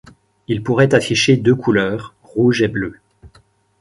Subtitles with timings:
[0.47, 2.95] Il pourrait afficher deux couleurs, rouge et bleu.